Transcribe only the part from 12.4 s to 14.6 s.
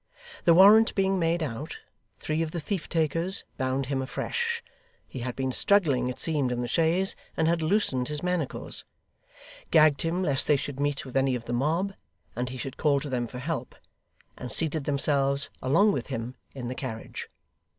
he should call to them for help; and